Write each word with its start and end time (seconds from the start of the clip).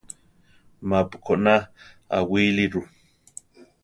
Ma-pu 0.87 1.17
koná 1.25 1.53
aʼwíli 2.17 2.65
ru. 2.73 2.81